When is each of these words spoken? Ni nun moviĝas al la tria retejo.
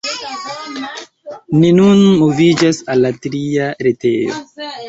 Ni 1.57 1.71
nun 1.81 2.01
moviĝas 2.23 2.83
al 2.95 3.07
la 3.07 3.15
tria 3.27 3.71
retejo. 3.89 4.43